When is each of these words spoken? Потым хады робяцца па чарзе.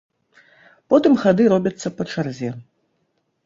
Потым 0.93 1.13
хады 1.25 1.43
робяцца 1.55 1.95
па 1.99 2.03
чарзе. 2.13 2.49